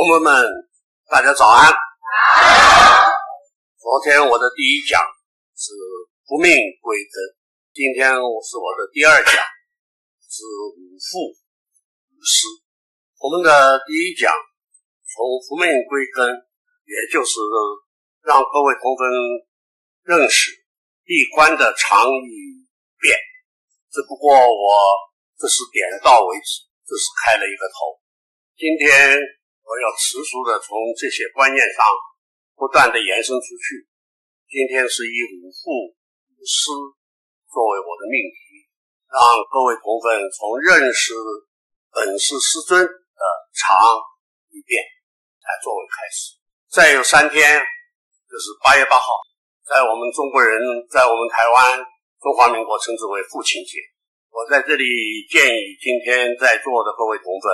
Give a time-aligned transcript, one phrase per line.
[0.00, 0.32] 同学们，
[1.12, 1.68] 大家早安。
[3.76, 4.96] 昨天我的第一讲
[5.52, 5.76] 是
[6.24, 6.48] 复命
[6.80, 7.20] 归根，
[7.76, 9.36] 今天我是我的第二讲
[10.24, 10.40] 是
[10.72, 12.48] 五复五师。
[13.20, 14.32] 我们的第一讲
[15.04, 17.36] 从复命归根，也就是
[18.24, 19.04] 让各位同奋
[20.16, 20.48] 认识
[21.04, 22.32] 闭关的常与
[22.96, 23.12] 变。
[23.92, 24.64] 只不过我
[25.36, 28.00] 这是点到为止，这是开了一个头。
[28.56, 29.20] 今天。
[29.70, 31.86] 我要持续的从这些观念上
[32.58, 33.86] 不断的延伸出去。
[34.50, 36.74] 今天是以五复五师
[37.46, 38.66] 作为我的命题，
[39.06, 39.14] 让
[39.46, 41.14] 各位同奋从认识
[41.94, 43.22] 本师师尊的
[43.54, 43.78] 常
[44.50, 44.82] 与变
[45.38, 46.34] 来作为开始。
[46.66, 47.38] 再有三天
[48.26, 49.06] 就是八月八号，
[49.70, 50.58] 在我们中国人，
[50.90, 51.78] 在我们台湾
[52.18, 53.78] 中华民国称之为父亲节。
[54.34, 54.82] 我在这里
[55.30, 57.46] 建议今天在座的各位同奋，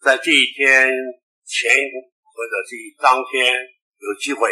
[0.00, 0.88] 在这一天。
[1.46, 2.72] 前或者这
[3.02, 3.54] 当天
[3.98, 4.50] 有机会，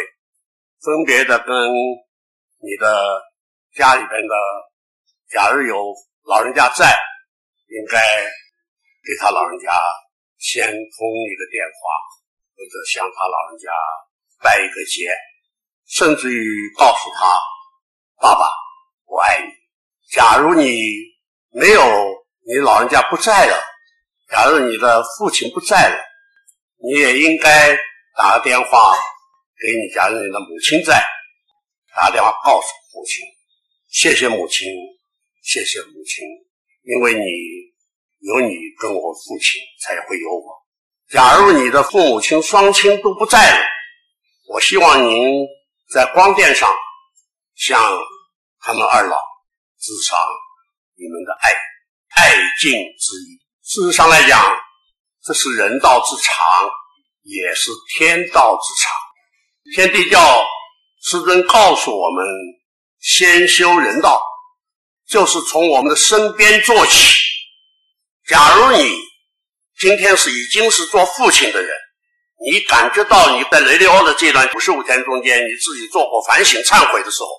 [0.81, 1.53] 分别的跟
[2.61, 3.21] 你的
[3.75, 4.35] 家里边的，
[5.29, 5.93] 假如有
[6.25, 6.85] 老人家在，
[7.67, 7.99] 应该
[9.03, 9.71] 给他老人家
[10.37, 11.81] 先通一个电话，
[12.55, 13.71] 或者向他老人家
[14.41, 15.09] 拜一个节，
[15.87, 17.41] 甚至于告诉他
[18.21, 18.45] ：“爸爸，
[19.05, 19.51] 我爱你。”
[20.11, 20.69] 假如你
[21.49, 21.81] 没有，
[22.45, 23.57] 你老人家不在了，
[24.29, 26.12] 假如你的父亲不在了。
[26.85, 27.73] 你也应该
[28.17, 28.93] 打个电话
[29.57, 31.01] 给你家人的母亲在，
[31.95, 33.25] 打电话告诉母亲，
[33.87, 34.67] 谢谢母亲，
[35.41, 36.27] 谢谢母亲，
[36.83, 37.21] 因为你
[38.19, 40.61] 有你跟我父亲，才会有我。
[41.09, 43.65] 假如你的父母亲双亲都不在了，
[44.49, 45.47] 我希望您
[45.89, 46.69] 在光电上
[47.55, 47.79] 向
[48.59, 49.15] 他们二老
[49.79, 50.19] 致上
[50.97, 51.49] 你们的爱，
[52.17, 53.39] 爱敬之意。
[53.63, 54.62] 事实上来讲。
[55.25, 56.35] 这是人道之常，
[57.23, 58.91] 也是天道之常。
[59.73, 60.45] 天地教
[61.01, 62.25] 师尊告诉我们：
[62.99, 64.21] 先修人道，
[65.07, 67.15] 就是从我们的身边做起。
[68.27, 68.93] 假如你
[69.79, 71.69] 今天是已经是做父亲的人，
[72.51, 77.29] 你感觉到你在雷利欧的这段五十五天中间，你自己做过反省、忏悔的时候，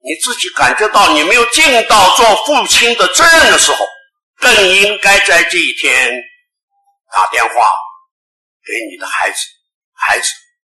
[0.00, 3.86] 你自己感觉到你没有尽到做父亲的责任的时候，
[4.40, 6.10] 更应该在这一天。
[7.14, 7.70] 打电话
[8.66, 9.38] 给你的孩子，
[9.92, 10.26] 孩子，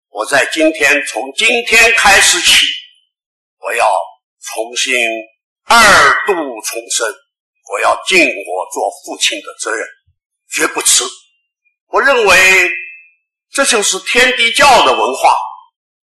[0.07, 2.65] 我在今天从今天开始起，
[3.57, 3.85] 我要
[4.41, 4.95] 重新
[5.65, 5.75] 二
[6.25, 7.05] 度重生，
[7.69, 9.85] 我要尽我做父亲的责任，
[10.49, 11.03] 绝不迟。
[11.87, 12.71] 我认为
[13.51, 15.35] 这就是天地教的文化，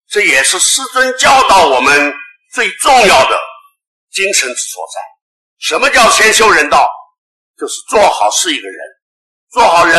[0.08, 2.12] 这也是师尊教导我们
[2.52, 3.38] 最重要的
[4.10, 5.00] 精神之所在。
[5.60, 6.88] 什么叫先修人道？
[7.56, 8.93] 就是做好是一个人。
[9.54, 9.94] 做好人，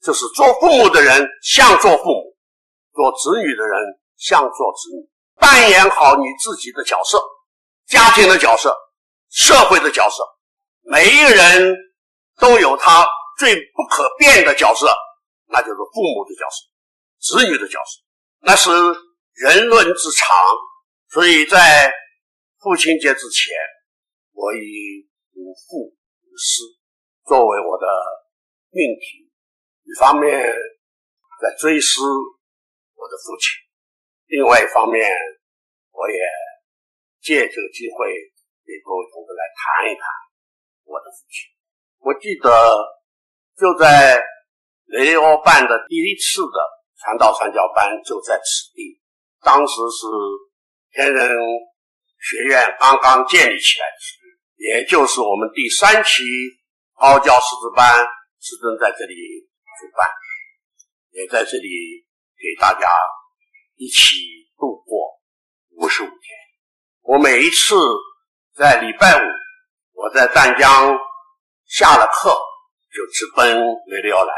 [0.00, 2.34] 就是做父母的人像做父母，
[2.94, 7.20] 做子女的人像做子女，扮演好你自己的角色，
[7.86, 8.74] 家庭的角色，
[9.28, 10.24] 社会的角色。
[10.84, 11.76] 每一个人
[12.38, 13.06] 都有他
[13.38, 14.86] 最不可变的角色，
[15.48, 18.00] 那就是父母的角色，子女的角色，
[18.40, 18.70] 那是
[19.34, 20.34] 人伦之常。
[21.10, 21.92] 所以在
[22.60, 23.52] 父亲节之前，
[24.32, 26.62] 我以无父无师
[27.26, 27.86] 作为我的。
[28.76, 29.24] 命题，
[29.88, 30.28] 一方面
[31.40, 32.04] 在追思
[32.92, 33.56] 我的父亲，
[34.26, 35.00] 另外一方面，
[35.92, 36.18] 我也
[37.22, 38.12] 借这个机会
[38.68, 40.04] 给各位同志来谈一谈
[40.84, 41.48] 我的父亲。
[42.04, 42.52] 我记得
[43.56, 44.22] 就在
[44.84, 46.58] 雷欧办的第一次的
[47.00, 49.00] 传道传教班就在此地，
[49.40, 50.04] 当时是
[50.92, 51.32] 天人
[52.20, 54.20] 学院刚刚建立起来时，
[54.56, 56.22] 也就是我们第三期
[57.00, 58.06] 高教师资班。
[58.40, 59.14] 师尊在这里
[59.80, 60.08] 主办，
[61.10, 61.68] 也在这里
[62.36, 62.88] 给大家
[63.76, 64.16] 一起
[64.56, 65.18] 度过
[65.76, 66.18] 五十五天。
[67.02, 67.74] 我每一次
[68.54, 69.24] 在礼拜五，
[69.92, 70.96] 我在湛江
[71.66, 72.30] 下了课，
[72.92, 74.32] 就直奔雷利欧来，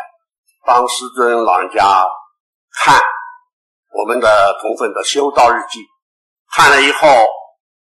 [0.65, 2.07] 帮师尊老人家
[2.81, 3.01] 看
[3.93, 5.81] 我们的同奋的修道日记。
[6.51, 7.27] 看了以后，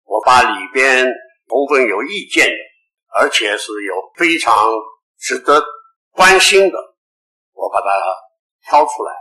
[0.04, 1.04] 我把里边
[1.48, 4.54] 同奋有意见的，而且是有非常
[5.18, 5.64] 值得。
[6.12, 6.78] 关心的，
[7.52, 7.88] 我把它
[8.68, 9.12] 挑出来，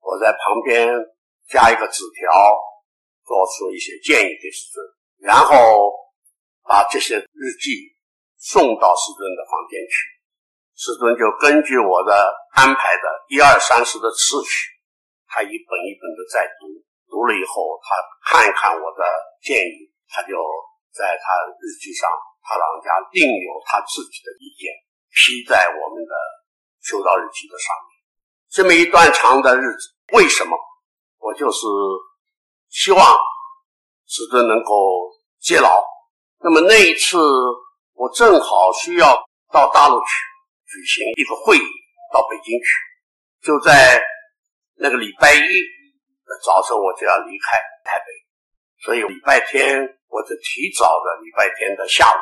[0.00, 0.88] 我在旁边
[1.48, 2.32] 加一个纸条，
[3.24, 4.80] 做出一些建议给师尊，
[5.20, 5.92] 然后
[6.64, 7.92] 把这些日记
[8.40, 9.94] 送到师尊的房间去。
[10.72, 12.12] 师尊就根据我的
[12.56, 14.72] 安排的一二三四的次序，
[15.28, 16.64] 他一本一本的在读，
[17.12, 19.04] 读了以后，他看一看我的
[19.44, 20.32] 建议，他就
[20.96, 22.08] 在他日记上，
[22.40, 24.72] 他老人家另有他自己的意见，
[25.12, 26.16] 批在我们的。
[26.88, 27.92] 修道日记的上面，
[28.48, 30.56] 这么一段长的日子，为什么？
[31.18, 31.66] 我就是
[32.70, 33.04] 希望
[34.06, 35.84] 师尊能够接牢。
[36.40, 37.18] 那么那一次，
[37.92, 40.06] 我正好需要到大陆去
[40.64, 41.68] 举行一个会议，
[42.10, 42.66] 到北京去。
[43.44, 44.02] 就在
[44.76, 48.06] 那个礼拜一的早晨，我就要离开台北，
[48.82, 49.76] 所以礼拜天
[50.08, 52.20] 我就提早的礼拜天的下午，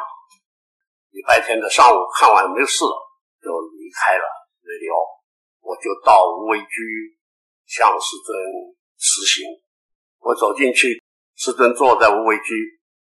[1.12, 2.98] 礼拜天的上午看完没事了，
[3.40, 4.24] 就离开了
[4.66, 4.90] 北流，
[5.62, 7.16] 我就到无为居
[7.66, 8.34] 向师尊
[8.98, 9.46] 辞行。
[10.18, 10.98] 我走进去，
[11.36, 12.50] 师尊坐在无为居，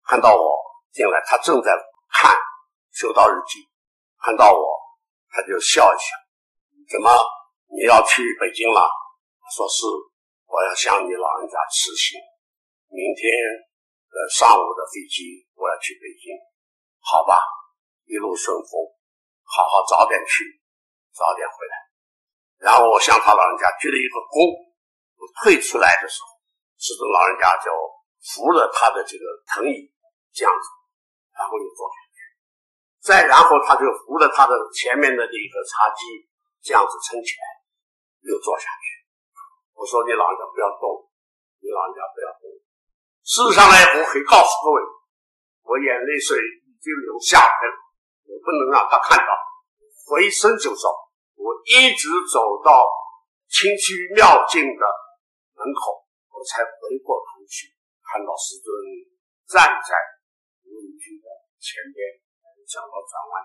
[0.03, 0.43] 看到我。
[0.91, 1.75] 进来，他正在
[2.11, 2.31] 看
[2.95, 3.59] 《修道日记》，
[4.23, 4.63] 看到我，
[5.31, 6.07] 他就笑一笑。
[6.87, 7.11] 怎么
[7.75, 8.79] 你要去北京了？
[9.51, 9.83] 说是，
[10.47, 12.15] 我要向你老人家辞行。
[12.95, 13.27] 明天
[14.07, 16.31] 呃上午的飞机，我要去北京。
[17.03, 17.43] 好吧，
[18.07, 18.71] 一路顺风，
[19.43, 20.47] 好好早点去，
[21.15, 21.75] 早点回来。
[22.67, 24.51] 然后我向他老人家鞠了一个躬。
[25.15, 26.29] 我退出来的时候，
[26.77, 27.71] 师尊老人家就
[28.21, 29.25] 扶着他的这个
[29.55, 29.89] 藤椅，
[30.35, 30.67] 这样子。
[31.35, 32.19] 然后又坐下去，
[33.03, 36.31] 再然后他就扶着他的前面的这个茶几，
[36.63, 37.47] 这样子撑起来，
[38.23, 38.87] 又坐下去。
[39.75, 41.11] 我说：“你老人家不要动，
[41.59, 42.47] 你老人家不要动。”
[43.27, 44.79] 事实上呢，我可以告诉各位，
[45.67, 47.75] 我眼泪水已经流下来了，
[48.31, 49.31] 我不能让他看到。
[50.07, 50.87] 回身就走，
[51.45, 52.73] 我一直走到
[53.53, 54.85] 清虚妙境的
[55.53, 56.01] 门口，
[56.33, 57.69] 我才回过头去，
[58.01, 58.73] 看到师尊
[59.53, 59.93] 站在。
[61.65, 62.05] 前边
[62.69, 63.41] 脚踝转弯，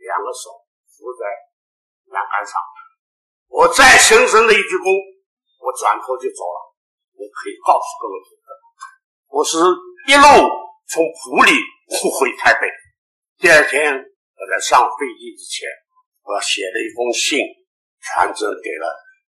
[0.00, 0.48] 两个手
[0.88, 1.24] 扶在
[2.08, 2.56] 栏杆上。
[3.48, 4.88] 我再深深的一鞠躬，
[5.60, 6.58] 我转头就走了。
[7.12, 8.44] 我可以告诉各位同学，
[9.28, 9.60] 我是
[10.08, 10.48] 一路
[10.88, 11.52] 从埔里
[11.92, 12.64] 回台北。
[13.36, 15.68] 第二天我在上飞机之前，
[16.28, 17.40] 我写了一封信，
[18.04, 18.84] 传真给了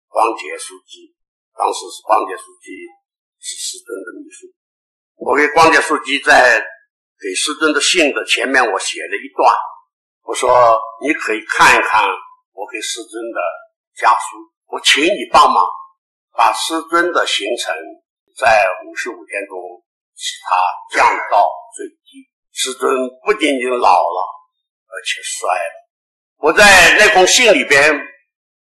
[0.08, 1.12] 光杰书记。
[1.52, 2.72] 当时是光杰书记
[3.44, 4.48] 是师尊的秘书，
[5.20, 6.64] 我给光杰书记在。
[7.18, 9.50] 给师尊的信的前面，我写了一段，
[10.24, 12.04] 我说你可以看一看
[12.52, 13.40] 我给师尊的
[13.96, 15.64] 家书，我请你帮忙
[16.36, 17.74] 把师尊的行程
[18.36, 19.56] 在五十五天中
[20.18, 22.28] 使他降到最低。
[22.52, 22.92] 师尊
[23.26, 24.20] 不仅仅老了，
[24.92, 25.85] 而且衰了。
[26.46, 27.92] 我在那封信里边，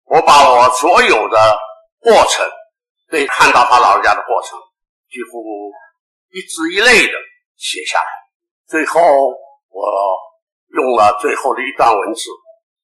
[0.04, 1.58] 我把我所有的
[2.00, 2.50] 过程，
[3.10, 4.58] 对看到他老人家的过程，
[5.10, 5.70] 几乎
[6.31, 7.12] 一字一泪的
[7.58, 8.06] 写下来。
[8.69, 9.02] 最后，
[9.69, 9.84] 我
[10.75, 12.22] 用了最后的一段文字，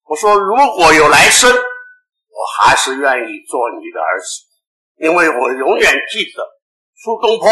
[0.05, 4.44] 我说：“如果有来生，我还是愿意做你的儿子，
[4.99, 6.47] 因为我永远记得
[7.02, 7.49] 苏东坡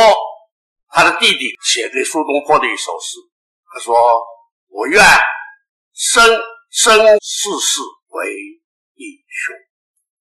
[0.91, 3.17] 他的弟弟写给苏东坡的一首诗。
[3.73, 3.97] 他说
[4.69, 5.03] ：‘我愿
[5.95, 6.23] 生
[6.71, 8.33] 生世世为
[8.95, 9.55] 义兄。’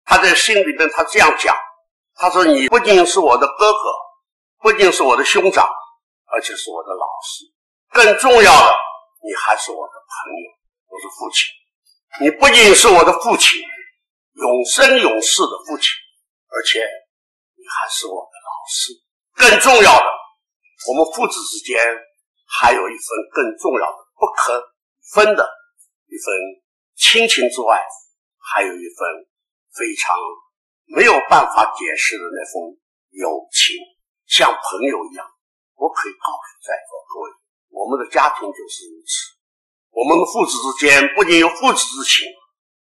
[0.05, 1.55] 他在信里面他这样讲，
[2.15, 3.79] 他说：‘你不仅是我的哥哥，
[4.59, 5.67] 不仅是我的兄长，
[6.31, 7.45] 而且是我的老师。’
[7.93, 8.73] 更重要的，
[9.23, 10.49] 你还是我的朋友，
[10.89, 11.47] 我是父亲。
[12.21, 13.61] 你不仅是我的父亲，
[14.33, 15.89] 永生永世的父亲，
[16.49, 16.79] 而且
[17.55, 18.93] 你还是我的老师。
[19.35, 20.05] 更重要的，
[20.89, 21.79] 我们父子之间
[22.45, 22.99] 还有一份
[23.31, 24.63] 更重要的、不可
[25.13, 25.49] 分的
[26.13, 26.29] 一份
[26.93, 27.81] 亲情之外，
[28.37, 29.01] 还有一份
[29.73, 30.13] 非常
[30.85, 32.77] 没有办法解释的那份
[33.17, 33.73] 友情，
[34.29, 35.25] 像朋友一样。
[35.73, 37.33] 我可以告诉在座各位。
[37.73, 39.33] 我们的家庭就是如此，
[39.89, 42.29] 我们的父子之间不仅有父子之情，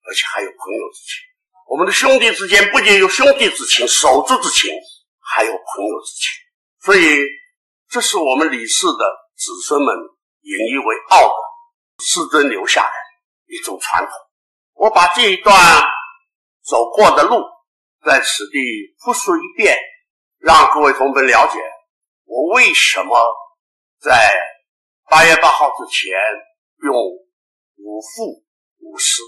[0.08, 1.20] 而且还有朋友之情；
[1.68, 4.72] 我们的兄弟之间不仅有兄弟之情、手足之情，
[5.20, 6.32] 还有朋友之情。
[6.80, 7.28] 所以，
[7.92, 9.04] 这是我们李氏的
[9.36, 9.94] 子孙们
[10.42, 11.36] 引以为傲的
[12.00, 13.07] 师尊留下来的
[13.48, 14.12] 一种传统。
[14.74, 15.56] 我把这一段
[16.64, 17.44] 走过的路
[18.06, 18.60] 在此地
[19.04, 19.78] 复述一遍，
[20.40, 21.60] 让各位同学了解
[22.26, 23.18] 我为什么
[24.00, 24.34] 在。
[25.10, 26.20] 八月八号之前
[26.84, 26.94] 用
[27.78, 28.44] 五副
[28.80, 29.22] 五诗，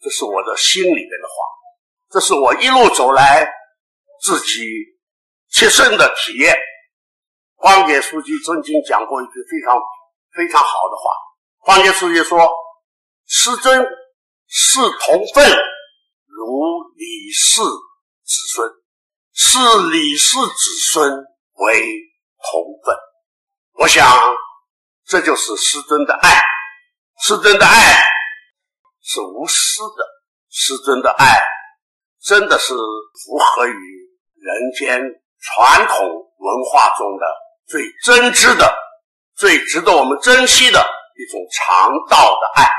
[0.00, 1.34] 这是我的心里面的话，
[2.10, 3.46] 这是我一路走来
[4.22, 4.64] 自己
[5.50, 6.56] 切身的体验。
[7.58, 9.78] 方杰书记曾经讲过一句非常
[10.34, 12.38] 非常好的话，方杰书记说
[13.34, 13.82] ：“师尊
[14.46, 15.50] 是同分，
[16.26, 18.70] 如李氏子孙，
[19.32, 21.10] 视李氏子孙
[21.54, 21.82] 为
[22.36, 22.94] 同分。”
[23.80, 24.06] 我想。
[25.04, 26.40] 这就是师尊的爱，
[27.22, 28.02] 师尊的爱
[29.02, 30.06] 是无私的，
[30.48, 31.38] 师尊的爱
[32.22, 33.74] 真的是符合于
[34.36, 35.02] 人间
[35.40, 37.26] 传统文化中的
[37.66, 38.74] 最真挚的、
[39.36, 42.70] 最值得我们珍惜的一种常道的爱。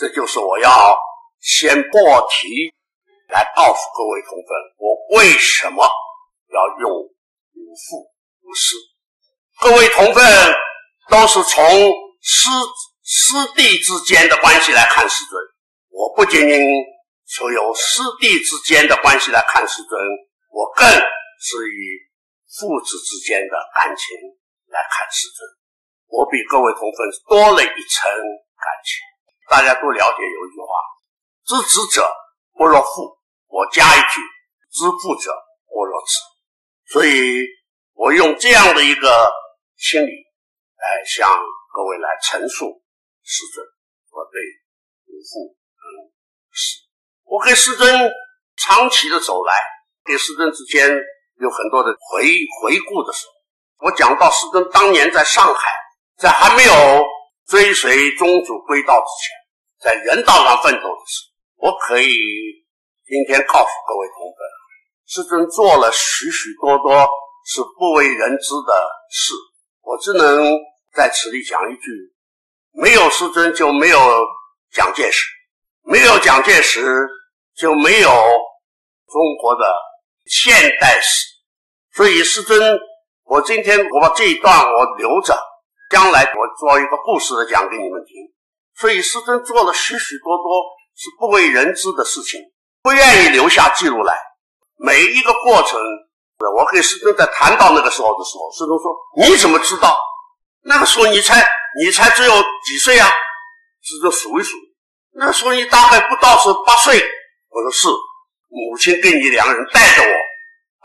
[0.00, 0.98] 这就是我要
[1.40, 2.72] 先破题
[3.28, 5.84] 来告诉各位同奋，我为什么
[6.48, 8.76] 要用五父五师。
[9.60, 10.24] 各位同奋
[11.10, 11.62] 都是从
[12.22, 12.48] 师
[13.04, 15.38] 师弟之间的关系来看师尊，
[15.90, 16.58] 我不仅仅
[17.28, 20.00] 说有师弟之间的关系来看师尊，
[20.48, 22.08] 我更是以
[22.48, 24.16] 父子之间的感情
[24.72, 25.46] 来看师尊。
[26.06, 29.09] 我比各位同奋多了一层感情。
[29.50, 30.70] 大家都了解有一句话
[31.44, 32.08] ：“知子者
[32.54, 33.18] 不若父。”
[33.50, 34.20] 我加一句
[34.70, 35.34] ：“知父者
[35.66, 36.14] 不若子。”
[36.94, 37.42] 所以，
[37.94, 39.28] 我用这样的一个
[39.76, 41.28] 心理来向
[41.74, 42.80] 各位来陈述
[43.24, 43.66] 师尊
[44.12, 44.40] 我对
[45.06, 46.14] 五父嗯
[46.52, 46.78] 师，
[47.24, 48.10] 我跟师尊
[48.56, 49.52] 长期的走来，
[50.04, 50.88] 跟师尊之间
[51.40, 52.22] 有很多的回
[52.62, 55.72] 回顾的时候，我讲到师尊当年在上海，
[56.18, 57.04] 在还没有
[57.48, 59.39] 追随宗主归道之前。
[59.80, 61.24] 在人道上奋斗的事，
[61.56, 62.06] 我可以
[63.06, 64.46] 今天告诉各位同奋，
[65.06, 67.08] 师尊做了许许多多
[67.46, 68.72] 是不为人知的
[69.10, 69.32] 事。
[69.80, 70.58] 我只能
[70.94, 72.12] 在此里讲一句：
[72.72, 73.98] 没有师尊就没有
[74.70, 75.26] 蒋介石，
[75.82, 77.08] 没有蒋介石
[77.56, 79.64] 就没有中国的
[80.26, 81.26] 现代史。
[81.94, 82.78] 所以师尊，
[83.24, 85.34] 我今天我把这一段我留着，
[85.90, 88.14] 将来我做一个故事的讲给你们听。
[88.80, 90.64] 所以师尊做了许许多多
[90.96, 92.40] 是不为人知的事情，
[92.82, 94.14] 不愿意留下记录来。
[94.78, 95.78] 每一个过程，
[96.56, 99.94] 我跟师尊在谈到那个时候的时候，师尊说：“你怎么知道？
[100.62, 101.46] 那个时候你才
[101.78, 102.32] 你才只有
[102.64, 103.06] 几岁啊？”
[103.84, 104.56] 师尊数一数，
[105.12, 106.98] 那时候你大概不到是八岁。
[107.50, 107.88] 我说是，
[108.48, 110.14] 母亲跟你两个人带着我，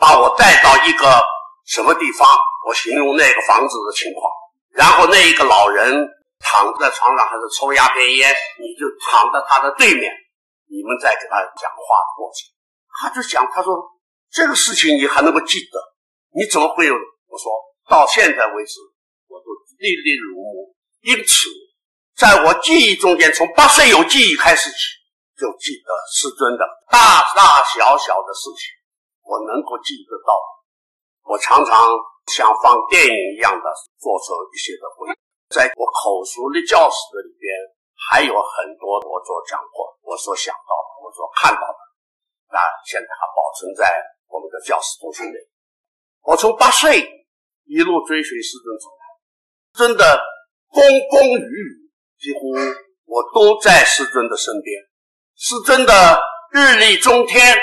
[0.01, 1.23] 把我带到一个
[1.65, 2.27] 什么地方？
[2.67, 4.29] 我形容那个房子的情况，
[4.73, 6.09] 然后那一个老人。
[6.39, 10.11] 躺在床上还是抽鸦片烟，你就躺在他的对面，
[10.69, 12.51] 你们在给他讲话的过程，
[12.99, 13.75] 他就讲，他说
[14.31, 15.79] 这个事情你还能够记得，
[16.35, 16.93] 你怎么会有？
[16.93, 17.51] 我说
[17.89, 18.79] 到现在为止，
[19.27, 19.45] 我都
[19.79, 20.75] 历历如目。
[21.01, 21.49] 因此，
[22.15, 24.77] 在我记忆中间，从八岁有记忆开始起，
[25.37, 28.71] 就记得师尊的大大小小的事情，
[29.21, 30.33] 我能够记得到。
[31.25, 31.89] 我常常
[32.31, 33.65] 像放电影一样的
[33.99, 35.24] 做出一些的回忆。
[35.55, 37.47] 在我口述的教室的里边，
[37.95, 41.79] 还有很多我所讲过、我所想到的、我所看到的，
[42.51, 43.87] 那现在还保存在
[44.27, 45.39] 我们的教室中心内。
[46.23, 47.07] 我从八岁
[47.63, 49.03] 一路追随师尊走来，
[49.79, 50.03] 真的
[50.75, 51.87] 风风雨雨，
[52.19, 52.51] 几乎
[53.07, 54.75] 我都在师尊的身边。
[55.37, 56.19] 师尊的
[56.51, 57.55] 日历中天，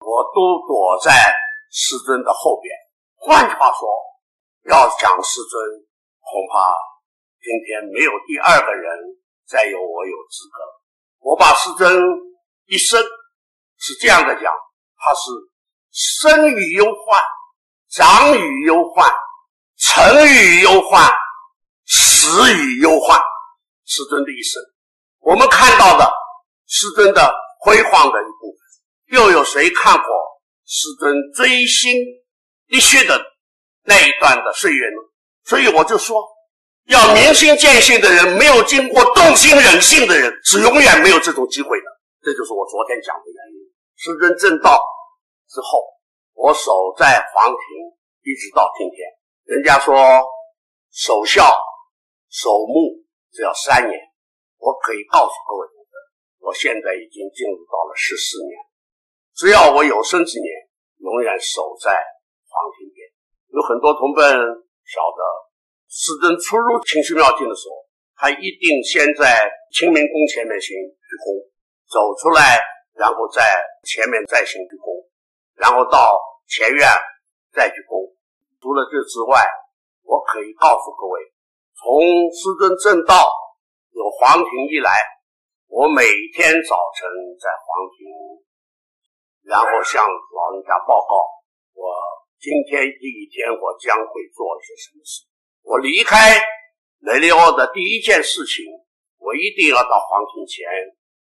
[0.00, 1.32] 我都躲在
[1.72, 2.76] 师尊的后边。
[3.16, 3.88] 换句话说，
[4.68, 5.56] 要讲师尊，
[6.20, 6.95] 恐怕。
[7.46, 8.98] 今天没有第二个人
[9.46, 10.58] 再有我有资格。
[11.20, 11.96] 我把师尊
[12.66, 13.00] 一生
[13.78, 14.52] 是这样的讲，
[14.96, 15.30] 他是
[15.92, 17.22] 生于忧患，
[17.88, 19.08] 长于忧患，
[19.78, 21.08] 成于忧患，
[21.84, 23.16] 死于忧患。
[23.84, 24.60] 师尊的一生，
[25.20, 26.12] 我们看到的
[26.66, 30.04] 师尊的辉煌的一部分，又有谁看过
[30.64, 31.94] 师尊锥心
[32.70, 33.24] 沥血的
[33.84, 34.96] 那一段的岁月呢？
[35.44, 36.35] 所以我就说。
[36.86, 41.86] 要明心见性的人，没有经过动心忍性的人，是永远没有这种机会的。
[42.22, 43.66] 这就是我昨天讲的原因。
[43.98, 44.78] 师尊正道
[45.50, 45.82] 之后，
[46.34, 47.58] 我守在黄庭，
[48.22, 49.02] 一直到今天。
[49.50, 50.22] 人家说
[50.92, 51.42] 守孝
[52.30, 53.02] 守墓
[53.32, 53.98] 只要三年，
[54.58, 55.90] 我可以告诉各位同奋，
[56.46, 58.54] 我现在已经进入到了十四年。
[59.34, 60.50] 只要我有生之年，
[61.02, 61.90] 永远守在
[62.46, 63.02] 黄庭边。
[63.50, 64.30] 有很多同伴
[64.86, 65.45] 晓得。
[65.96, 67.88] 师尊初入清虚妙境的时候，
[68.20, 71.48] 他一定先在清明宫前面行鞠躬，
[71.88, 72.60] 走出来，
[72.92, 73.40] 然后在
[73.88, 75.08] 前面再行鞠躬，
[75.56, 76.20] 然后到
[76.52, 76.84] 前院
[77.48, 78.12] 再鞠躬。
[78.60, 79.40] 除了这之外，
[80.04, 81.16] 我可以告诉各位，
[81.80, 83.32] 从师尊正道
[83.96, 84.92] 有黄庭一来，
[85.72, 86.04] 我每
[86.36, 87.08] 天早晨
[87.40, 88.04] 在黄庭，
[89.48, 91.24] 然后向老人家报告
[91.72, 91.88] 我
[92.36, 95.24] 今天第一天我将会做一些什么事。
[95.66, 96.38] 我离开
[97.02, 98.62] 雷利奥的第一件事情，
[99.18, 100.62] 我一定要到皇庭前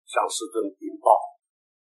[0.06, 1.18] 向师尊禀报。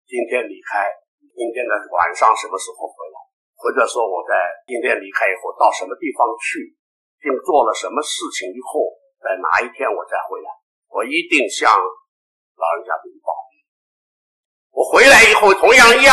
[0.03, 0.83] 今天离开，
[1.31, 3.17] 今天的晚上什么时候回来？
[3.55, 4.35] 或者说我在
[4.67, 6.75] 今天离开以后到什么地方去，
[7.23, 8.91] 并做了什么事情以后，
[9.23, 10.51] 在哪一天我再回来？
[10.91, 13.31] 我一定向老人家禀报。
[14.75, 16.11] 我回来以后，同样一样，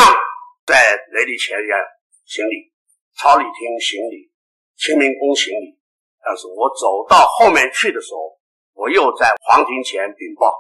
[0.62, 1.74] 在雷利前院
[2.22, 2.70] 行礼，
[3.18, 4.30] 朝礼厅行礼，
[4.78, 5.79] 清明宫行礼。
[6.22, 8.38] 但是我走到后面去的时候，
[8.74, 10.52] 我又在黄庭前禀报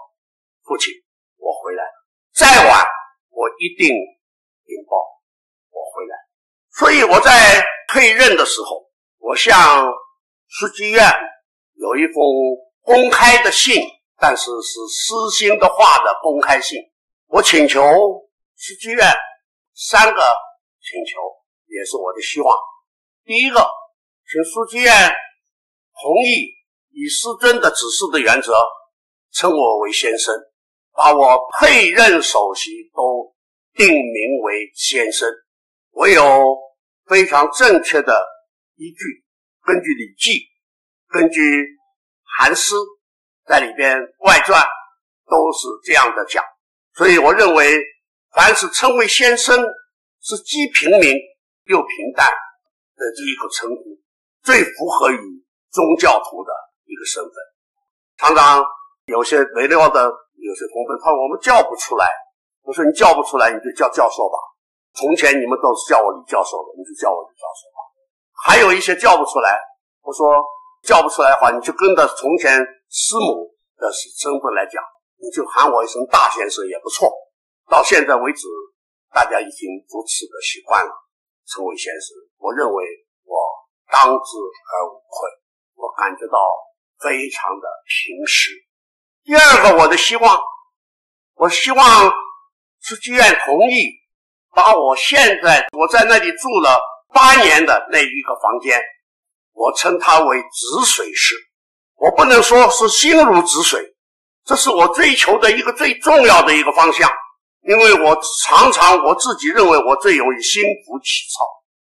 [0.64, 0.92] 父亲，
[1.36, 1.92] 我回来了。
[2.32, 2.86] 再晚，
[3.30, 3.88] 我一定
[4.64, 4.96] 禀报
[5.70, 6.16] 我回来。
[6.72, 8.88] 所以我在退任的时候，
[9.18, 9.92] 我向
[10.48, 11.04] 书记院
[11.74, 12.24] 有一封
[12.82, 13.82] 公开的信，
[14.18, 16.78] 但是是私心的话的公开信。
[17.26, 17.80] 我请求
[18.56, 19.06] 书记院
[19.74, 20.20] 三个
[20.80, 21.20] 请求，
[21.66, 22.56] 也是我的希望。
[23.24, 23.60] 第一个，
[24.26, 24.92] 请书记院
[26.02, 26.54] 同意
[26.92, 28.52] 以师尊的指示的原则，
[29.32, 30.34] 称我为先生，
[30.92, 33.34] 把我配任首席都
[33.74, 35.28] 定名为先生。
[35.90, 36.56] 我有
[37.06, 38.26] 非常正确的
[38.76, 39.24] 依据，
[39.62, 40.30] 根据《礼记》，
[41.08, 41.40] 根据
[42.38, 42.74] 韩诗
[43.46, 44.64] 在里边外传
[45.28, 46.42] 都是这样的讲。
[46.94, 47.78] 所以我认为，
[48.32, 49.56] 凡是称为先生，
[50.22, 51.14] 是既平民
[51.66, 52.26] 又平淡
[52.96, 54.00] 的这一个称呼，
[54.42, 55.39] 最符合于
[55.72, 56.52] 宗教徒的
[56.84, 57.34] 一个身份。
[58.18, 58.64] 常常
[59.06, 62.06] 有些没料的有些同奋，他说我们叫不出来。
[62.62, 64.36] 我说你叫不出来，你就叫教授吧。
[64.94, 67.78] 从前你们都是叫我李教授的，你就叫我李教授吧。
[68.44, 69.58] 还有一些叫不出来，
[70.02, 70.42] 我说
[70.82, 72.58] 叫不出来的话，你就跟着从前
[72.90, 73.48] 师母
[73.78, 74.82] 的身份来讲。
[75.20, 77.12] 你就喊我一声大先生也不错。
[77.68, 78.48] 到现在为止，
[79.12, 80.92] 大家已经如此的习惯了，
[81.44, 82.16] 称为先生。
[82.38, 82.84] 我认为
[83.28, 83.36] 我
[83.92, 85.28] 当之而无愧，
[85.80, 86.36] 我感觉到
[87.00, 88.50] 非常的平实。
[89.24, 90.38] 第二个，我的希望，
[91.36, 92.12] 我希望
[92.82, 93.90] 书记院同意
[94.54, 96.78] 把我现在我在那里住了
[97.14, 98.78] 八年的那一个房间，
[99.52, 101.34] 我称它为止水室。
[101.96, 103.96] 我不能说是心如止水。
[104.44, 107.10] 这是我追求的一个最重要的一个方向，
[107.62, 111.44] 因为我常常我自己认为我最容易心浮气躁，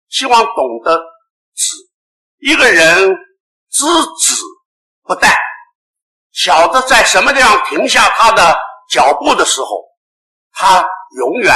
[0.09, 0.97] 希望懂得
[1.55, 1.75] 止。
[2.39, 3.17] 一个人
[3.75, 3.85] 知
[4.21, 4.43] 止
[5.03, 5.35] 不殆，
[6.31, 8.57] 晓得在什么地方停下他的
[8.89, 9.85] 脚步的时候，
[10.53, 10.89] 他
[11.19, 11.53] 永远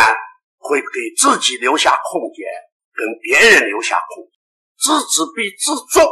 [0.58, 2.44] 会给自己留下空间，
[2.92, 4.32] 跟别人留下空间。
[4.78, 6.04] 知止比知重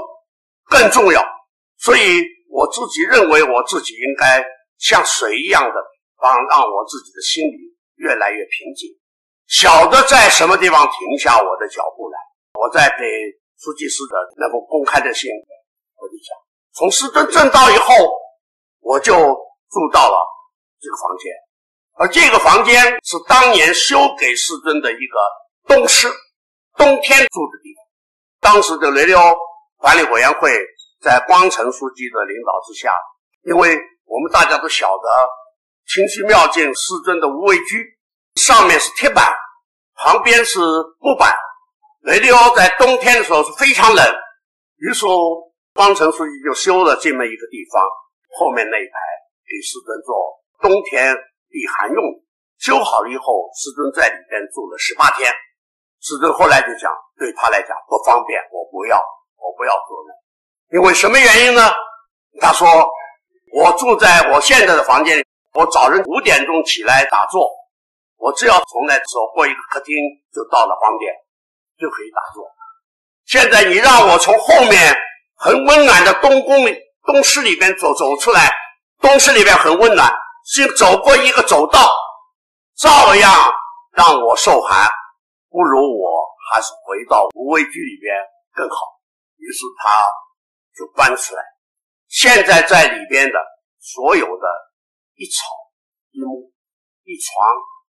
[0.64, 1.22] 更重要，
[1.78, 4.44] 所以我自己认为我自己应该。
[4.78, 5.74] 像水一样的，
[6.20, 7.56] 帮让我自己的心里
[7.94, 8.92] 越来越平静，
[9.48, 12.18] 晓得在什么地方停下我的脚步来。
[12.60, 13.08] 我在给
[13.56, 15.30] 书记师的那封公开的信
[16.08, 16.30] 里面，我就讲，
[16.74, 17.94] 从师尊证道以后，
[18.80, 20.16] 我就住到了
[20.80, 21.32] 这个房间，
[21.98, 26.08] 而这个房间是当年修给师尊的一个东室，
[26.76, 28.52] 冬天住的地方。
[28.52, 29.36] 当时的雷利欧
[29.78, 30.50] 管理委员会
[31.00, 32.94] 在光成书记的领导之下，
[33.42, 35.08] 因为我们大家都晓得，
[35.86, 37.98] 清虚妙境师尊的无畏居，
[38.36, 39.32] 上面是铁板，
[39.96, 40.60] 旁边是
[41.00, 41.34] 木板。
[42.02, 44.14] 雷利欧在冬天的时候是非常冷，
[44.76, 45.04] 于是
[45.76, 47.84] 方成书记就修了这么一个地方，
[48.40, 48.96] 后面那一排
[49.46, 50.16] 给师尊做
[50.66, 51.14] 冬天
[51.52, 52.02] 避寒用。
[52.58, 55.30] 修好了以后，师尊在里边住了十八天。
[56.00, 58.96] 师尊后来就讲，对他来讲不方便，我不要，
[59.38, 60.10] 我不要做了。
[60.72, 61.62] 因为什么原因呢？
[62.40, 62.66] 他说。
[63.52, 67.48] 我住在我现在的房间里，我早晨五点钟起来打坐，
[68.18, 69.96] 我只要从那走过一个客厅，
[70.34, 71.08] 就到了房间，
[71.78, 72.44] 就可以打坐。
[73.24, 74.94] 现在你让我从后面
[75.36, 78.52] 很温暖的东宫里、东室里边走走出来，
[79.00, 80.10] 东室里边很温暖，
[80.44, 81.92] 先走过一个走道，
[82.76, 83.32] 照样
[83.92, 84.90] 让我受寒，
[85.50, 88.14] 不如我还是回到无畏居里边
[88.54, 88.76] 更好。
[89.36, 90.10] 于是他
[90.74, 91.42] 就搬出来。
[92.08, 93.38] 现在在里边的
[93.78, 94.46] 所有的
[95.14, 95.44] 一草
[96.12, 96.50] 一木
[97.04, 97.46] 一床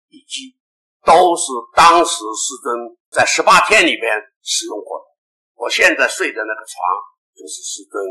[0.09, 0.57] 一机，
[1.05, 5.05] 都是当时师尊在十八天里边使用过的。
[5.55, 6.77] 我现在睡的那个床，
[7.37, 8.01] 就是师尊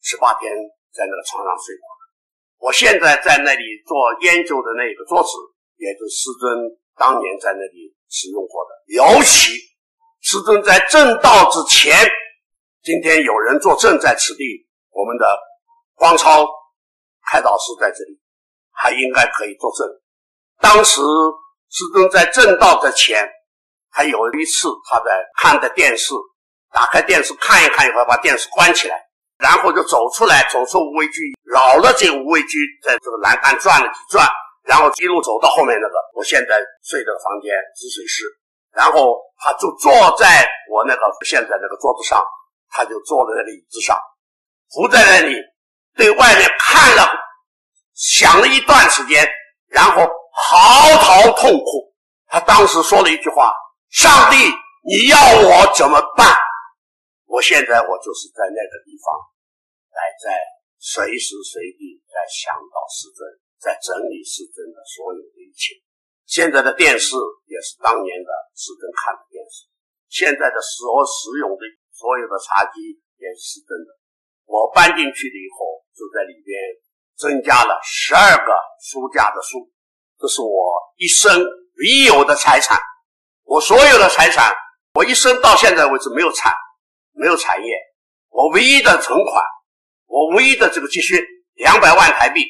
[0.00, 0.48] 十八天
[0.88, 2.00] 在那个床上睡过的。
[2.56, 3.92] 我现在在那里做
[4.24, 5.36] 研究的那个桌子，
[5.76, 8.72] 也就是师尊当年在那里使用过的。
[8.96, 9.52] 尤其
[10.24, 11.92] 师尊在证道之前，
[12.82, 15.24] 今天有人作证在此地，我们的。
[15.94, 16.48] 光超
[17.30, 18.18] 开导师在这里，
[18.72, 19.86] 还应该可以作证。
[20.58, 21.00] 当时
[21.68, 23.24] 师尊在证道之前，
[23.88, 26.12] 还有一次他在看的电视，
[26.72, 28.96] 打开电视看一看以后，把电视关起来，
[29.38, 34.26] 然后就走出来，走出无畏居，绕了这无畏居，在这个栏杆转了几转，
[34.64, 38.24] 然后一路走到后面那个我现在睡的房间止水室，
[38.72, 42.22] 然后他就坐在我那个现在那个桌子上，
[42.70, 43.96] 他就坐在那个椅子上，
[44.72, 45.36] 伏在那里。
[45.94, 47.06] 对外面看了，
[47.94, 49.28] 想了一段时间，
[49.68, 51.92] 然后嚎啕痛哭。
[52.28, 53.52] 他当时说了一句话
[53.92, 54.36] ：“上帝，
[54.88, 56.34] 你要我怎么办？”
[57.32, 59.08] 我现在我就是在那个地方，
[59.88, 60.36] 在在
[60.76, 63.24] 随时随地在想到师尊，
[63.56, 65.80] 在整理师尊的所有的一切。
[66.28, 67.16] 现在的电视
[67.48, 69.64] 也是当年的师尊看的电视，
[70.12, 71.64] 现在的所使用的
[71.96, 73.96] 所有的茶几也是师尊的。
[74.44, 76.52] 我搬进去了以后，就在里边
[77.16, 78.52] 增加了十二个
[78.84, 79.72] 书架的书，
[80.20, 81.32] 这是我一生
[81.80, 82.76] 唯有的财产。
[83.48, 84.52] 我所有的财产，
[85.00, 86.52] 我一生到现在为止没有产，
[87.12, 87.72] 没有产业。
[88.28, 89.44] 我唯一的存款，
[90.06, 91.22] 我唯一的这个积蓄
[91.54, 92.44] 两百万台币。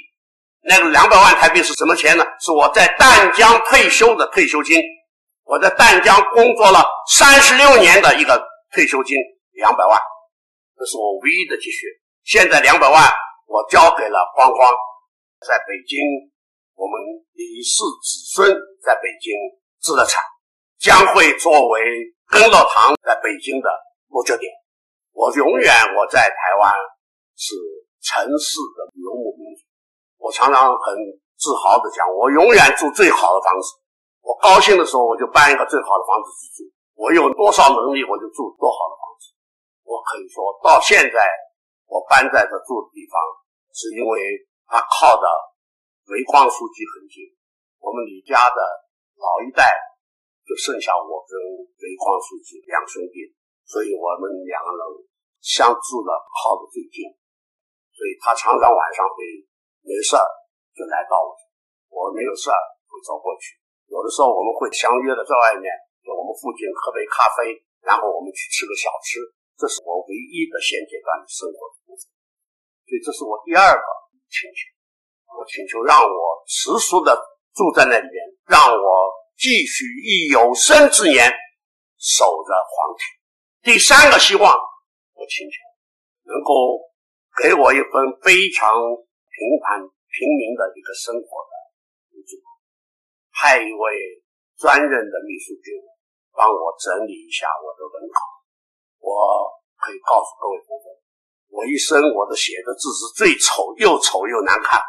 [0.65, 2.25] 那个两百万台币是什么钱呢？
[2.41, 4.81] 是我在淡江退休的退休金。
[5.45, 8.41] 我在淡江工作了三十六年的一个
[8.73, 9.17] 退休金，
[9.53, 10.01] 两百万，
[10.79, 11.87] 这是我唯一的积蓄。
[12.25, 13.11] 现在两百万
[13.47, 14.73] 我交给了光光，
[15.47, 15.99] 在北京，
[16.77, 17.01] 我们
[17.35, 19.33] 李氏子孙在北京
[19.83, 20.23] 置了产。
[20.83, 21.81] 将会作为
[22.27, 23.71] 耕乐堂在北京的
[24.13, 24.53] 落脚点。
[25.17, 26.69] 我永远我在台湾
[27.35, 27.57] 是
[28.05, 29.65] 城市的游牧民族。
[30.21, 30.85] 我常常很
[31.41, 33.81] 自豪的讲，我永远住最好的房子。
[34.21, 36.69] 我高兴的时候，我就搬一个最好的房子去住。
[36.95, 39.33] 我有多少能力，我就住多好的房子。
[39.83, 41.19] 我可以说到现在，
[41.89, 43.17] 我搬在这住的地方，
[43.73, 44.21] 是因为
[44.69, 45.27] 它靠的
[46.07, 47.33] 煤矿书记很近。
[47.81, 48.61] 我们李家的
[49.17, 49.65] 老一代。
[50.43, 51.39] 就剩下我跟
[51.79, 53.31] 煤矿书记两兄弟，
[53.73, 54.85] 所以我们两个人
[55.41, 57.09] 相住的靠得最近，
[57.97, 59.25] 所以他常常晚上会
[59.81, 60.13] 没事
[60.77, 61.33] 就来到我，
[61.89, 62.53] 我没有事
[62.85, 63.57] 会走过去。
[63.89, 65.73] 有的时候我们会相约的在外面，
[66.05, 69.25] 我们附近喝杯咖啡，然后我们去吃个小吃。
[69.57, 71.73] 这是我唯一的现阶段的生活。
[71.97, 73.89] 所以这是我第二个
[74.29, 74.61] 请求，
[75.33, 77.17] 我请求让我持续的
[77.57, 78.21] 住在那里边，
[78.53, 78.87] 让我。
[79.35, 81.27] 继续以有生之年
[81.99, 83.03] 守着皇体。
[83.63, 84.43] 第三个希望，
[85.15, 85.55] 我请求
[86.27, 86.83] 能够
[87.39, 91.53] 给我一份非常平凡平民的一个生活的
[92.11, 92.43] 补助，
[93.31, 94.19] 派一位
[94.59, 95.87] 专任的秘书给我，
[96.35, 98.19] 帮我整理一下我的文稿。
[98.99, 99.47] 我
[99.79, 100.91] 可以告诉各位同学，
[101.55, 104.83] 我一生我的写的字是最丑，又丑又难看，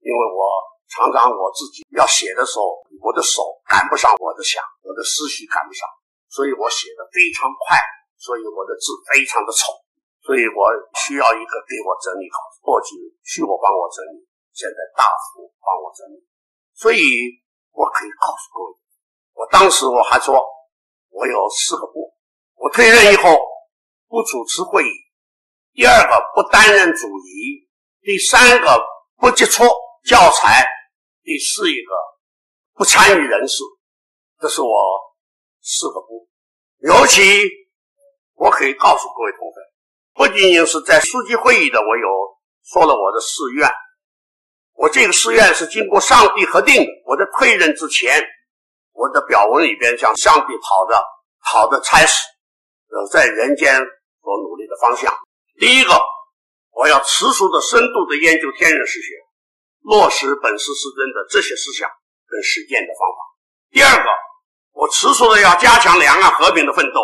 [0.00, 0.64] 因为我。
[0.86, 5.82] 常常我自己要写的时候，我的手赶不上我的想，我的思绪赶不上，
[6.30, 7.76] 所以我写的非常快，
[8.18, 9.72] 所以我的字非常的丑，
[10.24, 10.72] 所以我
[11.06, 12.38] 需要一个给我整理好。
[12.60, 16.24] 过去需我帮我整理，现在大幅帮我整理，
[16.74, 16.98] 所以
[17.70, 18.68] 我可以告诉各位，
[19.34, 20.34] 我当时我还说，
[21.10, 22.12] 我有四个不：
[22.56, 23.38] 我退任以后
[24.08, 24.92] 不主持会议，
[25.74, 27.68] 第二个不担任主席，
[28.02, 28.82] 第三个
[29.16, 29.62] 不接触
[30.04, 30.66] 教材。
[31.22, 31.92] 第四一个，
[32.74, 33.64] 不参与人事，
[34.38, 34.68] 这是我
[35.60, 36.28] 四个不。
[36.78, 37.20] 尤其
[38.36, 39.58] 我可以告诉各位同学，
[40.14, 42.08] 不仅仅是在书记会议的，我有
[42.64, 43.68] 说了我的誓愿。
[44.74, 46.90] 我这个誓愿是经过上帝核定的。
[47.06, 48.22] 我在退任之前，
[48.92, 51.02] 我的表文里边向上帝讨的
[51.50, 52.22] 讨的差事，
[52.90, 55.12] 呃，在人间所努力的方向。
[55.58, 55.98] 第一个，
[56.72, 59.14] 我要持续的、深度的研究天人实学。
[59.80, 61.88] 落实本师师尊的这些思想
[62.28, 63.18] 跟实践的方法。
[63.70, 64.10] 第二个，
[64.72, 67.00] 我持续的要加强两岸和平的奋斗，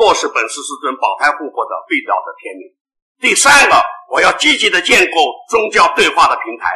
[0.00, 2.64] 落实本师师尊保胎护国的必要的天命。
[3.20, 3.76] 第三个，
[4.08, 5.16] 我要积极的建构
[5.50, 6.72] 宗教对话的平台，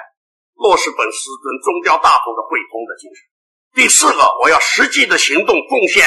[0.56, 3.24] 落实本师尊宗教大同的会通的精神。
[3.72, 6.04] 第四个，我要实际的行动贡献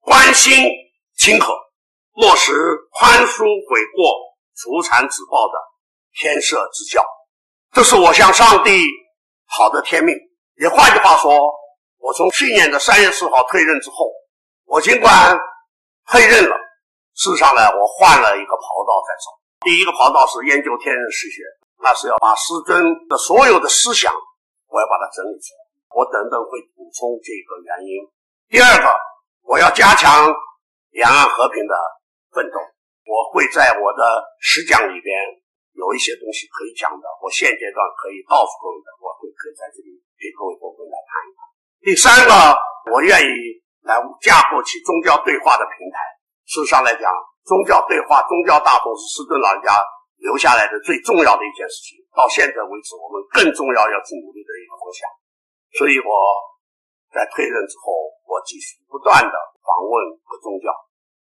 [0.00, 0.66] 关心
[1.16, 1.54] 亲和，
[2.16, 2.52] 落实
[2.90, 4.12] 宽恕悔过、
[4.56, 5.54] 除残止暴的
[6.18, 7.00] 天赦之教。
[7.74, 8.82] 这是我向上帝
[9.46, 10.12] 好的天命。
[10.60, 11.38] 也换句话说，
[11.98, 14.10] 我从去年的三月四号退任之后，
[14.64, 15.38] 我尽管
[16.10, 16.56] 退任了，
[17.14, 19.26] 事实上呢，我换了一个跑道在走。
[19.66, 21.42] 第一个跑道是研究天人实学，
[21.82, 24.14] 那是要把师尊的所有的思想，
[24.68, 25.60] 我要把它整理出来。
[25.90, 28.06] 我等等会补充这个原因。
[28.48, 28.86] 第二个，
[29.42, 30.30] 我要加强
[30.90, 31.74] 两岸和平的
[32.30, 32.58] 奋斗。
[33.06, 34.02] 我会在我的
[34.40, 35.14] 实讲里边。
[35.76, 41.40] 有一些东西可以讲的，我现阶段可以告诉各位的，我会可以在这里给各位同学来谈一谈。
[41.84, 42.32] 第三个，
[42.96, 43.36] 我愿意
[43.84, 45.84] 来架构起宗教对话的平。
[46.46, 47.10] 事实上来讲，
[47.42, 49.74] 宗教对话、宗教大同是师尊老人家
[50.22, 51.98] 留下来的最重要的一件事情。
[52.14, 55.02] 到现在为止，我们更重要要去努力的一个方向。
[55.74, 56.10] 所以我
[57.10, 57.92] 在退任之后，
[58.30, 60.70] 我继续不断的访问各宗教，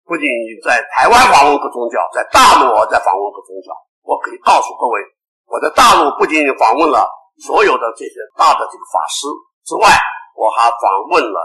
[0.03, 0.27] 不仅
[0.59, 3.71] 在台湾访问各宗教，在大陆我在访问各宗教。
[4.03, 4.99] 我可以告诉各位，
[5.47, 7.07] 我在大陆不仅仅访问了
[7.39, 9.23] 所有的这些大的这个法师
[9.63, 9.87] 之外，
[10.35, 11.39] 我还访问了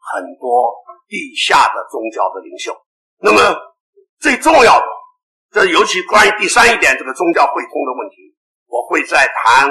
[0.00, 0.72] 很多
[1.06, 2.72] 地下的宗教的领袖。
[3.22, 3.38] 那么
[4.20, 4.86] 最重要的，
[5.52, 8.34] 这尤其关于第三一点，这个宗教会通的问题，
[8.66, 9.68] 我会在谈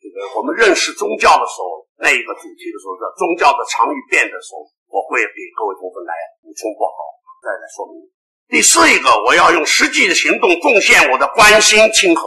[0.00, 7.00] 这个我们认识宗教的时候那一个主题的时候，叫宗教的常与变的时候，我会给各位同奋来补充报告，
[7.44, 8.00] 再来说明。
[8.48, 12.26] 第四一个，我要用实际的行动贡献我的关心亲和。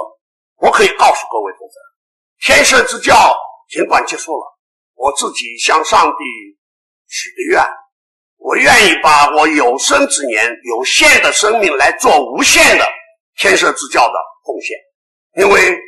[0.57, 1.75] 我可以告诉各位同奋，
[2.45, 3.35] 天赦之教
[3.67, 4.45] 尽管结束了，
[4.93, 6.23] 我自己向上帝
[7.07, 7.63] 许的愿，
[8.41, 12.85] 我愿意把我有生之年有限的生命来做无限的
[13.37, 14.77] 天赦之教的贡献，
[15.45, 15.79] 因为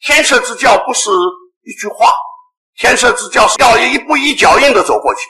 [0.00, 1.10] 天赦之教不是
[1.62, 2.10] 一句话，
[2.78, 5.20] 天赦之教是要一步一脚印的走过去，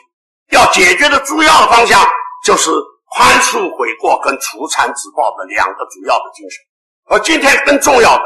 [0.51, 2.01] 要解决的主要的方向
[2.45, 2.71] 就是
[3.11, 6.57] 宽恕悔过跟除残止暴的两个主要的精神。
[7.07, 8.23] 而今天更重要的，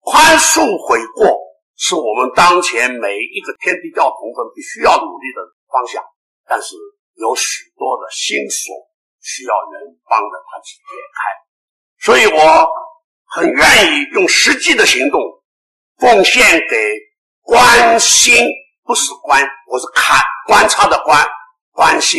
[0.00, 1.36] 宽恕悔过
[1.76, 6.02] 是我们当前每一个天地教同奋必须要努力的方向，
[6.48, 6.74] 但是
[7.20, 8.72] 有许多的心锁
[9.20, 11.18] 需要人帮着他去解开，
[12.00, 12.66] 所以我。
[13.32, 15.20] 很愿意用实际的行动
[15.98, 16.76] 奉献给
[17.42, 18.44] 关心，
[18.82, 21.24] 不是观，我是看观察的观，
[21.70, 22.18] 关心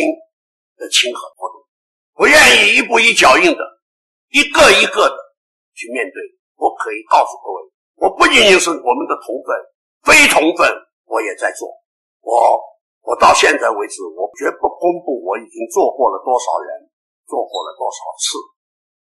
[0.78, 1.60] 的亲和活动。
[2.14, 3.60] 我愿意一步一脚印的，
[4.30, 5.16] 一个一个的
[5.74, 6.14] 去面对。
[6.56, 7.62] 我可以告诉各位，
[7.96, 9.54] 我不仅仅是我们的同粉，
[10.04, 11.68] 非同粉我也在做。
[12.22, 12.58] 我
[13.02, 16.88] 我到现在为止，我绝不公布我已经做过了多少人，
[17.26, 18.38] 做过了多少次，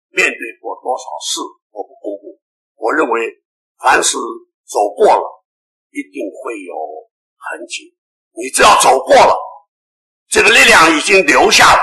[0.09, 1.39] 面对过多少事。
[1.71, 2.35] 我不公布，
[2.75, 3.29] 我认为
[3.79, 4.17] 凡是
[4.67, 5.23] 走过了，
[5.91, 6.73] 一定会有
[7.37, 7.95] 痕迹。
[8.33, 9.37] 你只要走过了，
[10.27, 11.79] 这个力量已经留下了。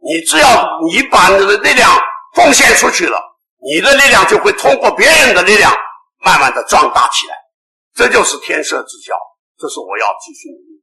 [0.00, 0.46] 你只要
[0.84, 1.90] 你把你的力量
[2.34, 3.18] 奉献出去了，
[3.58, 5.72] 你的力量就会通过别人的力量，
[6.24, 7.34] 慢慢的壮大起来。
[7.94, 9.14] 这就是天设之教，
[9.56, 10.77] 这是我要继续努力。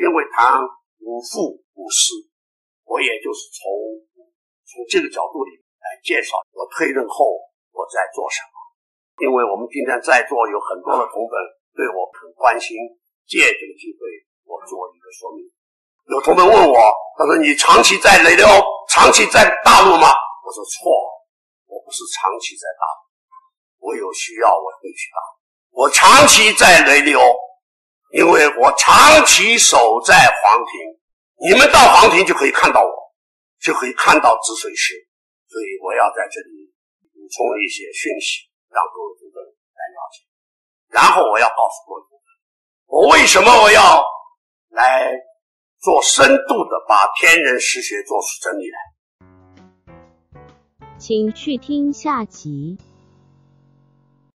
[0.00, 0.62] 因为谈
[1.00, 2.12] 五复五师，
[2.84, 3.62] 我也就是从
[4.66, 7.38] 从这个角度里来介绍我退任后。
[7.74, 8.54] 我在做什么？
[9.18, 11.34] 因为我们今天在座有很多的同奋
[11.74, 12.78] 对我很关心，
[13.26, 14.06] 借这个机会
[14.46, 15.42] 我做一个说明。
[16.06, 16.78] 有同奋问我，
[17.18, 18.46] 他说：“你长期在雷流，
[18.86, 20.06] 长期在大陆吗？”
[20.46, 20.86] 我说：“错，
[21.66, 25.82] 我不是长期在大陆，我有需要我会去大陆。
[25.82, 27.18] 我长期在雷流，
[28.14, 32.94] 因为我长期守在黄庭，你们到黄庭就可以看到我，
[33.60, 34.94] 就可以看到治水师，
[35.50, 36.70] 所以我要在这里。”
[37.14, 40.28] 补充一些讯息，让各位同奋来了解。
[40.90, 42.04] 然后我要告诉各位，
[42.84, 44.04] 我为什么我要
[44.68, 45.10] 来
[45.80, 48.76] 做深度的把天人实学做出真理来。
[50.98, 52.76] 请去听下集。